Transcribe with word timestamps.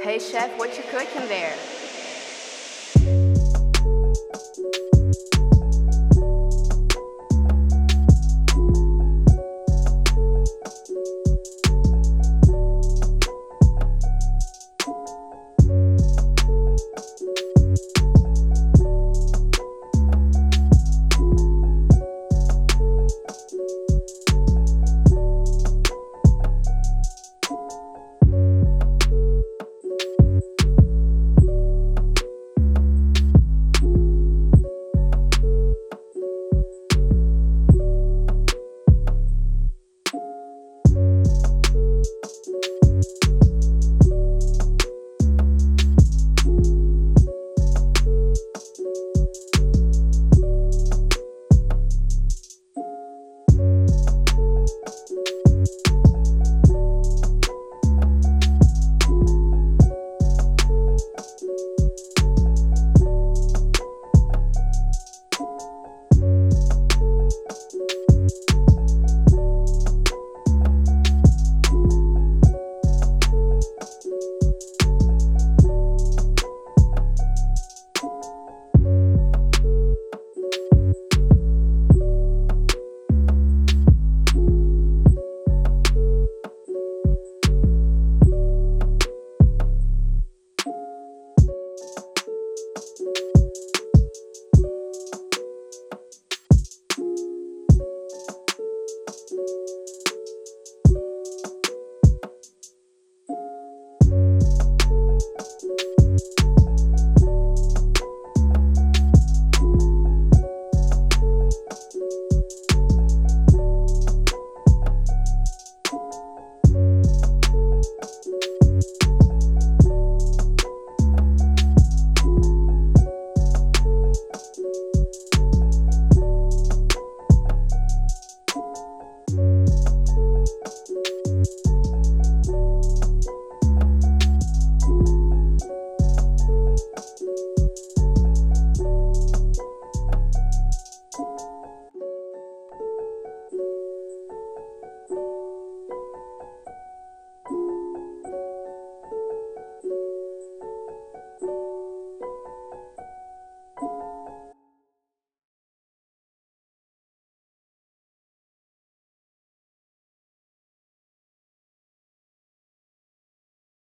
Hey 0.00 0.20
chef, 0.20 0.56
what 0.56 0.76
you 0.76 0.84
cooking 0.92 1.26
there? 1.26 1.56